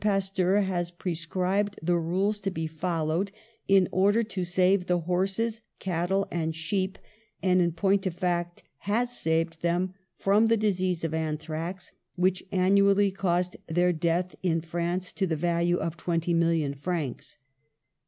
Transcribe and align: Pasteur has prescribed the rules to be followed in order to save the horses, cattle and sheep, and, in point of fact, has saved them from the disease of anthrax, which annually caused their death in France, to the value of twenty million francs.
Pasteur 0.03 0.61
has 0.61 0.89
prescribed 0.89 1.77
the 1.79 1.95
rules 1.95 2.39
to 2.41 2.49
be 2.49 2.65
followed 2.65 3.31
in 3.67 3.87
order 3.91 4.23
to 4.23 4.43
save 4.43 4.87
the 4.87 5.01
horses, 5.01 5.61
cattle 5.77 6.27
and 6.31 6.55
sheep, 6.55 6.97
and, 7.43 7.61
in 7.61 7.71
point 7.71 8.07
of 8.07 8.15
fact, 8.15 8.63
has 8.79 9.15
saved 9.15 9.61
them 9.61 9.93
from 10.17 10.47
the 10.47 10.57
disease 10.57 11.03
of 11.03 11.13
anthrax, 11.13 11.91
which 12.15 12.41
annually 12.51 13.11
caused 13.11 13.57
their 13.67 13.93
death 13.93 14.33
in 14.41 14.59
France, 14.59 15.13
to 15.13 15.27
the 15.27 15.35
value 15.35 15.77
of 15.77 15.95
twenty 15.97 16.33
million 16.33 16.73
francs. 16.73 17.37